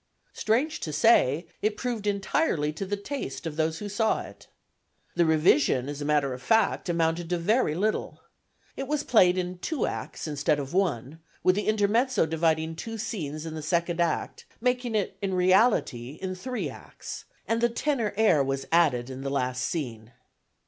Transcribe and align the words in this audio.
Strange 0.33 0.79
to 0.79 0.91
say, 0.91 1.45
it 1.61 1.77
proved 1.77 2.07
entirely 2.07 2.73
to 2.73 2.87
the 2.87 2.97
taste 2.97 3.45
of 3.45 3.55
those 3.55 3.77
who 3.77 3.87
saw 3.87 4.21
it. 4.21 4.47
The 5.13 5.27
revision, 5.27 5.87
as 5.87 6.01
a 6.01 6.05
matter 6.05 6.33
of 6.33 6.41
fact, 6.41 6.89
amounted 6.89 7.29
to 7.29 7.37
very 7.37 7.75
little. 7.75 8.19
It 8.75 8.87
was 8.87 9.03
played 9.03 9.37
in 9.37 9.59
two 9.59 9.85
acts 9.85 10.27
instead 10.27 10.57
of 10.57 10.73
one, 10.73 11.19
with 11.43 11.53
the 11.53 11.67
intermezzo 11.67 12.25
dividing 12.25 12.77
two 12.77 12.97
scenes 12.97 13.45
in 13.45 13.53
the 13.53 13.61
second 13.61 13.99
act, 14.01 14.45
making 14.59 14.95
it, 14.95 15.19
in 15.21 15.35
reality, 15.35 16.17
in 16.19 16.33
three 16.33 16.67
acts, 16.67 17.25
and 17.47 17.61
the 17.61 17.69
tenor 17.69 18.11
air 18.17 18.43
was 18.43 18.65
added 18.71 19.11
in 19.11 19.21
the 19.21 19.29
last 19.29 19.61
scene. 19.63 20.13